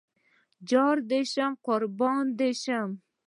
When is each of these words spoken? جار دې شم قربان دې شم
جار 0.69 0.97
دې 1.09 1.21
شم 1.31 1.51
قربان 1.65 2.25
دې 2.39 2.49
شم 2.63 2.89